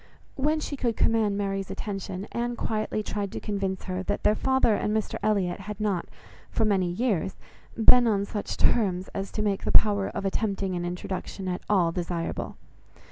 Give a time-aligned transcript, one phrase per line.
[0.35, 4.73] When she could command Mary's attention, Anne quietly tried to convince her that their father
[4.73, 6.07] and Mr Elliot had not,
[6.49, 7.37] for many years,
[7.75, 11.91] been on such terms as to make the power of attempting an introduction at all
[11.91, 12.57] desirable.